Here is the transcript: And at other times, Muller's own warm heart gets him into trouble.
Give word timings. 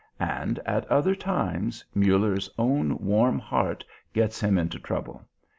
And 0.19 0.57
at 0.65 0.87
other 0.87 1.13
times, 1.13 1.85
Muller's 1.93 2.49
own 2.57 2.97
warm 2.97 3.37
heart 3.37 3.85
gets 4.13 4.41
him 4.41 4.57
into 4.57 4.79
trouble. 4.79 5.21